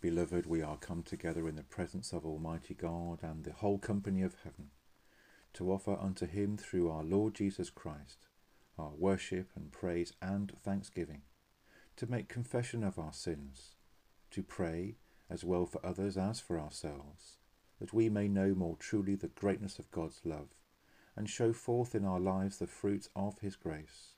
[0.00, 4.22] Beloved, we are come together in the presence of Almighty God and the whole company
[4.22, 4.70] of heaven
[5.52, 8.26] to offer unto him through our Lord Jesus Christ
[8.78, 11.20] our worship and praise and thanksgiving,
[11.96, 13.74] to make confession of our sins,
[14.30, 14.96] to pray
[15.28, 17.36] as well for others as for ourselves,
[17.78, 20.48] that we may know more truly the greatness of God's love
[21.14, 24.14] and show forth in our lives the fruits of his grace,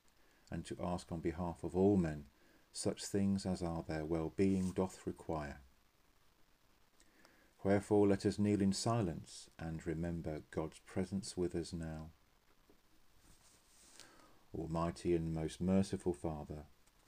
[0.48, 2.26] and to ask on behalf of all men
[2.72, 5.58] such things as are their well-being doth require.
[7.64, 12.10] Wherefore let us kneel in silence and remember God's presence with us now.
[14.52, 16.64] Almighty and most merciful Father,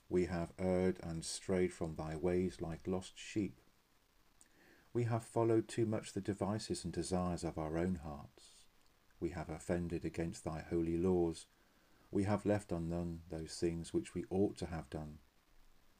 [0.07, 3.59] we have erred and strayed from thy ways like lost sheep.
[4.93, 8.51] We have followed too much the devices and desires of our own hearts.
[9.19, 11.47] We have offended against thy holy laws.
[12.11, 15.17] We have left undone those things which we ought to have done,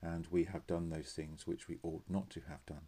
[0.02, 2.88] and we have done those things which we ought not to have done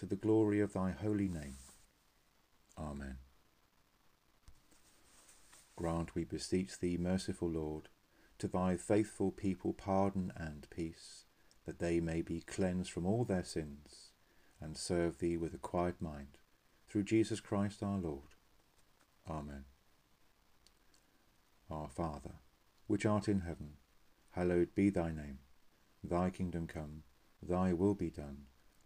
[0.00, 1.56] to the glory of thy holy name.
[2.78, 3.18] Amen.
[5.76, 7.90] Grant, we beseech thee, merciful Lord,
[8.38, 11.26] to thy faithful people pardon and peace,
[11.66, 14.12] that they may be cleansed from all their sins,
[14.58, 16.38] and serve thee with a quiet mind,
[16.88, 18.36] through Jesus Christ our Lord.
[19.28, 19.66] Amen.
[21.70, 22.36] Our Father,
[22.86, 23.74] which art in heaven,
[24.30, 25.40] hallowed be thy name.
[26.02, 27.02] Thy kingdom come,
[27.42, 28.46] thy will be done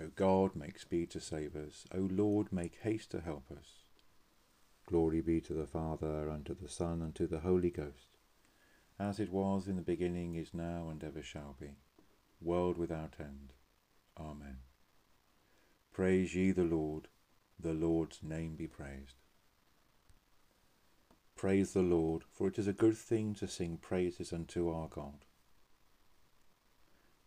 [0.00, 1.84] O God, make speed to save us.
[1.94, 3.82] O Lord, make haste to help us.
[4.86, 8.18] Glory be to the Father, and to the Son, and to the Holy Ghost,
[8.98, 11.76] as it was in the beginning, is now, and ever shall be,
[12.40, 13.52] world without end.
[14.18, 14.58] Amen.
[15.92, 17.08] Praise ye the Lord,
[17.58, 19.16] the Lord's name be praised.
[21.36, 25.24] Praise the Lord, for it is a good thing to sing praises unto our God.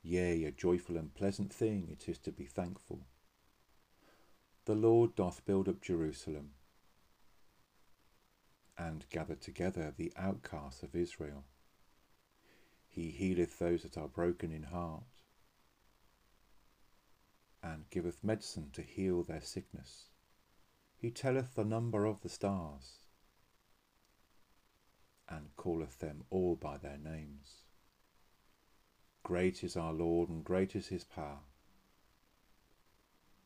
[0.07, 3.07] Yea, a joyful and pleasant thing it is to be thankful.
[4.66, 6.51] The Lord doth build up Jerusalem,
[8.77, 11.45] and gather together the outcasts of Israel.
[12.88, 15.05] He healeth those that are broken in heart,
[17.63, 20.09] and giveth medicine to heal their sickness.
[20.95, 22.99] He telleth the number of the stars,
[25.27, 27.65] and calleth them all by their names.
[29.25, 31.40] Great is our Lord, and great is his power.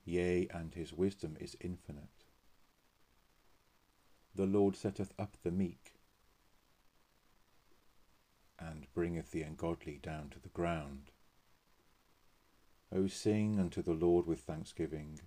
[0.04, 2.26] Yea, and his wisdom is infinite.
[4.36, 5.94] The Lord setteth up the meek,
[8.60, 11.12] and bringeth the ungodly down to the ground.
[12.92, 15.22] O sing unto the Lord with thanksgiving.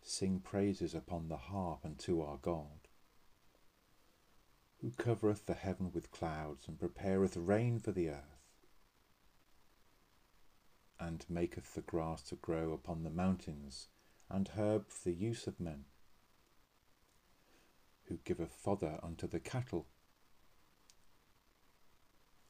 [0.00, 2.87] Sing praises upon the harp unto our God
[4.80, 8.38] who covereth the heaven with clouds, and prepareth rain for the earth,
[11.00, 13.88] and maketh the grass to grow upon the mountains,
[14.30, 15.84] and herb for the use of men,
[18.04, 19.88] who giveth fodder unto the cattle,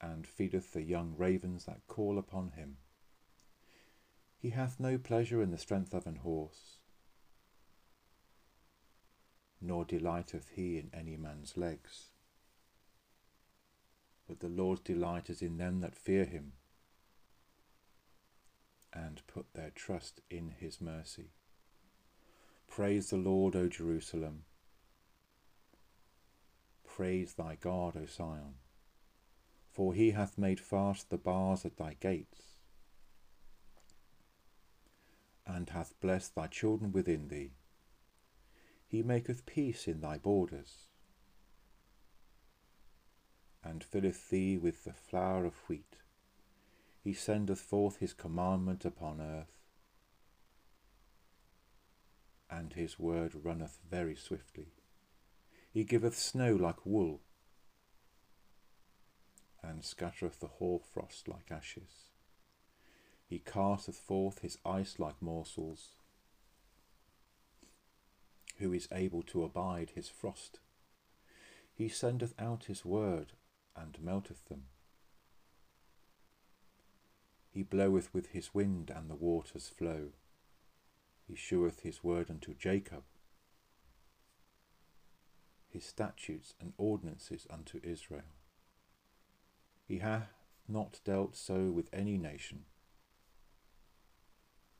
[0.00, 2.76] and feedeth the young ravens that call upon him.
[4.38, 6.76] He hath no pleasure in the strength of an horse,
[9.60, 12.10] nor delighteth he in any man's legs.
[14.28, 16.52] But the Lord's delight is in them that fear him,
[18.92, 21.30] and put their trust in his mercy.
[22.68, 24.44] Praise the Lord, O Jerusalem.
[26.84, 28.56] Praise thy God, O Sion,
[29.70, 32.56] for he hath made fast the bars at thy gates,
[35.46, 37.52] and hath blessed thy children within thee.
[38.86, 40.87] He maketh peace in thy borders
[43.68, 45.96] and filleth thee with the flour of wheat.
[47.04, 49.58] He sendeth forth his commandment upon earth.
[52.50, 54.68] and his word runneth very swiftly.
[55.70, 57.20] He giveth snow like wool,
[59.62, 62.06] and scattereth the hoarfrost like ashes.
[63.26, 65.90] He casteth forth his ice like morsels.
[68.58, 70.58] Who is able to abide his frost?
[71.74, 73.34] He sendeth out his word,
[73.80, 74.64] and melteth them.
[77.50, 80.10] He bloweth with his wind, and the waters flow.
[81.26, 83.02] He sheweth his word unto Jacob,
[85.68, 88.22] his statutes and ordinances unto Israel.
[89.86, 90.30] He hath
[90.66, 92.64] not dealt so with any nation,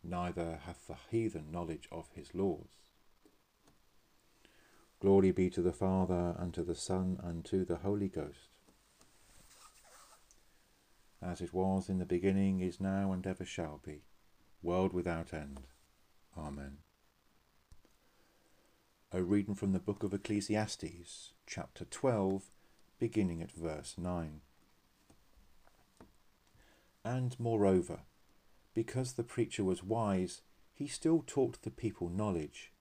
[0.03, 2.91] neither hath the heathen knowledge of his laws.
[5.01, 8.58] Glory be to the Father, and to the Son, and to the Holy Ghost,
[11.23, 14.03] as it was in the beginning, is now, and ever shall be,
[14.63, 15.61] world without end.
[16.37, 16.79] Amen.
[19.11, 22.51] A reading from the book of Ecclesiastes, chapter 12,
[22.99, 24.41] beginning at verse 9.
[27.05, 28.01] And moreover,
[28.75, 30.43] because the preacher was wise,
[30.75, 32.73] he still taught the people knowledge.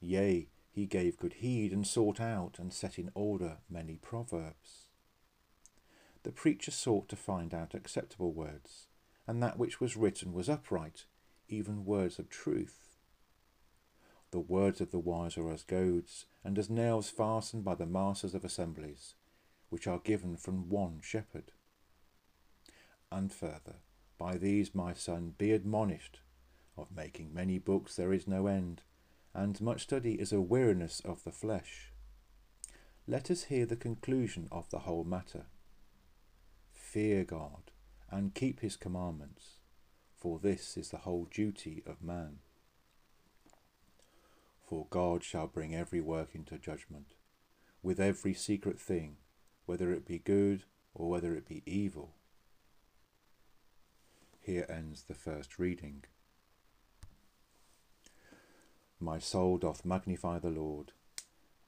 [0.00, 4.83] Yea, he gave good heed and sought out and set in order many proverbs.
[6.24, 8.88] The preacher sought to find out acceptable words,
[9.26, 11.04] and that which was written was upright,
[11.48, 12.96] even words of truth.
[14.30, 18.34] The words of the wise are as goads, and as nails fastened by the masters
[18.34, 19.14] of assemblies,
[19.68, 21.52] which are given from one shepherd.
[23.12, 23.76] And further,
[24.18, 26.20] by these, my son, be admonished.
[26.76, 28.82] Of making many books there is no end,
[29.34, 31.92] and much study is a weariness of the flesh.
[33.06, 35.46] Let us hear the conclusion of the whole matter.
[36.94, 37.72] Fear God,
[38.08, 39.54] and keep his commandments,
[40.16, 42.38] for this is the whole duty of man.
[44.62, 47.14] For God shall bring every work into judgment,
[47.82, 49.16] with every secret thing,
[49.66, 52.14] whether it be good or whether it be evil.
[54.40, 56.04] Here ends the first reading.
[59.00, 60.92] My soul doth magnify the Lord,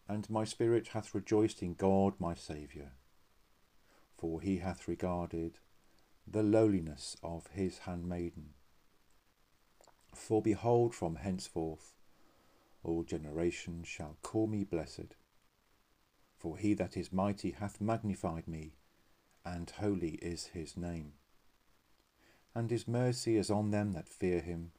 [0.06, 2.92] and my spirit hath rejoiced in God my Saviour.
[4.16, 5.58] For he hath regarded
[6.26, 8.54] the lowliness of his handmaiden.
[10.14, 11.94] For behold, from henceforth
[12.82, 15.16] all generations shall call me blessed.
[16.36, 18.74] For he that is mighty hath magnified me,
[19.44, 21.14] and holy is his name
[22.56, 24.72] and his mercy is on them that fear him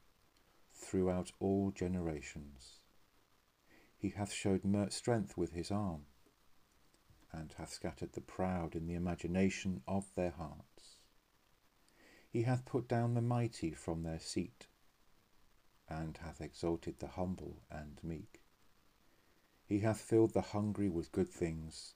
[0.73, 2.79] throughout all generations.
[3.95, 6.07] He hath showed strength with his arm,
[7.31, 10.97] and hath scattered the proud in the imagination of their hearts.
[12.29, 14.67] He hath put down the mighty from their seat,
[15.89, 18.41] and hath exalted the humble and meek.
[19.65, 21.95] He hath filled the hungry with good things,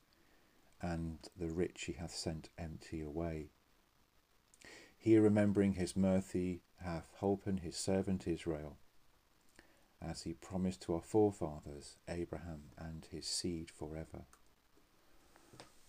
[0.82, 3.52] and the rich he hath sent empty away.
[4.98, 8.78] He, remembering his mercy, hath holpen his servant Israel,
[10.02, 14.26] as he promised to our forefathers, Abraham, and his seed for ever.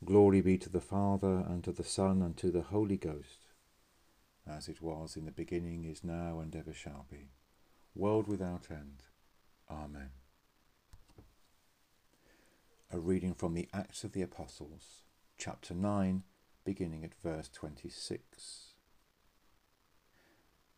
[0.05, 3.53] Glory be to the Father, and to the Son, and to the Holy Ghost,
[4.45, 7.31] as it was in the beginning, is now, and ever shall be,
[7.95, 9.05] world without end.
[9.71, 10.11] Amen.
[12.91, 15.03] A reading from the Acts of the Apostles,
[15.39, 16.25] chapter 9,
[16.65, 18.75] beginning at verse 26.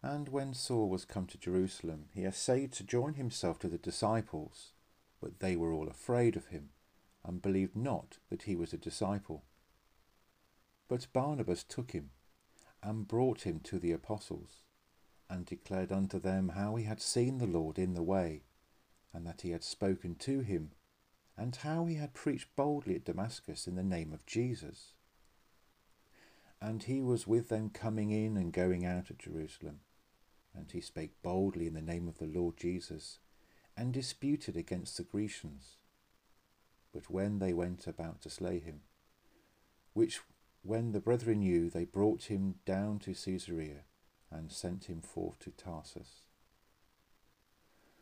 [0.03, 4.73] And when Saul was come to Jerusalem, he essayed to join himself to the disciples,
[5.19, 6.69] but they were all afraid of him,
[7.25, 9.45] and believed not that he was a disciple.
[10.89, 12.11] But Barnabas took him,
[12.83, 14.63] and brought him to the apostles,
[15.31, 18.43] and declared unto them how he had seen the Lord in the way,
[19.13, 20.73] and that he had spoken to him,
[21.37, 24.93] and how he had preached boldly at Damascus in the name of Jesus.
[26.61, 29.81] And he was with them coming in and going out at Jerusalem
[30.55, 33.19] and he spake boldly in the name of the Lord Jesus,
[33.77, 35.77] and disputed against the Grecians.
[36.95, 38.83] But when they went about to slay him,
[39.93, 40.21] which
[40.63, 43.83] when the brethren knew, they brought him down to Caesarea,
[44.31, 46.23] and sent him forth to Tarsus.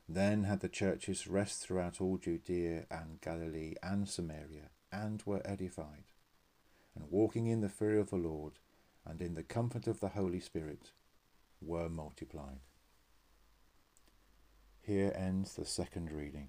[0.09, 6.05] Then had the churches rest throughout all Judea and Galilee and Samaria, and were edified,
[6.95, 8.59] and walking in the fear of the Lord,
[9.05, 10.93] and in the comfort of the Holy Spirit,
[11.61, 12.61] were multiplied.
[14.83, 16.49] Here ends the second reading.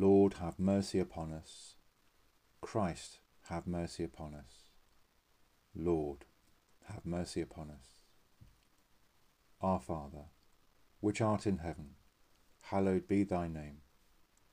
[0.00, 1.74] Lord, have mercy upon us.
[2.60, 4.70] Christ, have mercy upon us.
[5.74, 6.18] Lord,
[6.84, 8.04] have mercy upon us.
[9.60, 10.26] Our Father,
[11.00, 11.96] which art in heaven,
[12.70, 13.78] hallowed be thy name.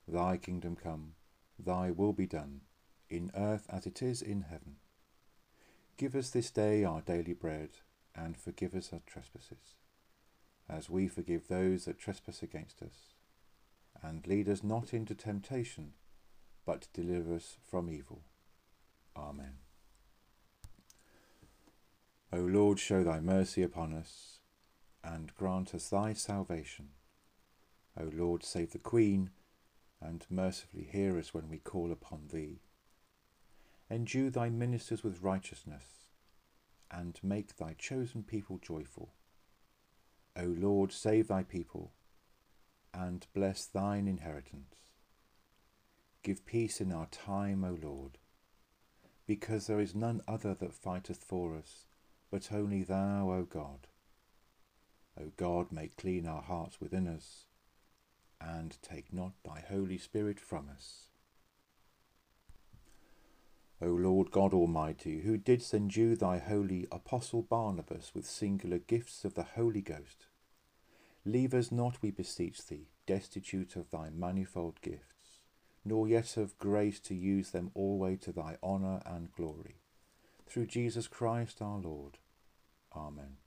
[0.07, 1.13] Thy kingdom come,
[1.63, 2.61] thy will be done,
[3.07, 4.77] in earth as it is in heaven.
[5.95, 7.69] Give us this day our daily bread,
[8.15, 9.75] and forgive us our trespasses,
[10.67, 13.14] as we forgive those that trespass against us.
[14.01, 15.93] And lead us not into temptation,
[16.65, 18.21] but deliver us from evil.
[19.15, 19.57] Amen.
[22.33, 24.39] O Lord, show thy mercy upon us,
[25.03, 26.89] and grant us thy salvation.
[27.97, 29.29] O Lord, save the Queen,
[30.01, 32.59] and mercifully hear us when we call upon thee.
[33.89, 36.09] Endue thy ministers with righteousness,
[36.91, 39.13] and make thy chosen people joyful.
[40.35, 41.91] O Lord, save thy people,
[42.95, 44.75] and bless thine inheritance.
[46.23, 48.17] Give peace in our time, O Lord
[49.27, 51.85] because there is none other that fighteth for us,
[52.29, 53.87] but only thou, O God.
[55.19, 57.45] O God, make clean our hearts within us,
[58.39, 61.09] and take not thy Holy Spirit from us.
[63.81, 69.33] O Lord God Almighty, who didst endue thy holy Apostle Barnabas with singular gifts of
[69.33, 70.27] the Holy Ghost,
[71.25, 75.15] leave us not, we beseech thee, destitute of thy manifold gifts
[75.85, 79.75] nor yet of grace to use them always to thy honour and glory.
[80.47, 82.17] Through Jesus Christ our Lord.
[82.95, 83.37] Amen.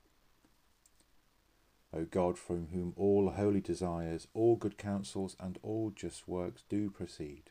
[1.93, 6.91] O God, from whom all holy desires, all good counsels, and all just works do
[6.91, 7.51] proceed,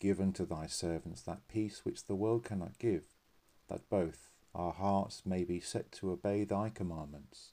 [0.00, 3.04] give unto thy servants that peace which the world cannot give,
[3.68, 7.52] that both our hearts may be set to obey thy commandments,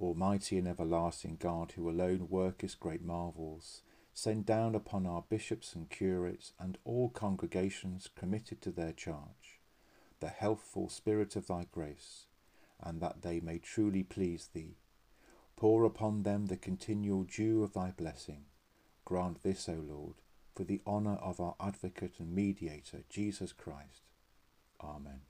[0.00, 3.82] Almighty and everlasting God, who alone workest great marvels,
[4.14, 9.60] send down upon our bishops and curates and all congregations committed to their charge
[10.20, 12.26] the healthful spirit of thy grace,
[12.78, 14.76] and that they may truly please thee.
[15.56, 18.44] Pour upon them the continual dew of thy blessing.
[19.04, 20.16] Grant this, O Lord,
[20.54, 24.02] for the honour of our advocate and mediator, Jesus Christ.
[24.82, 25.29] Amen.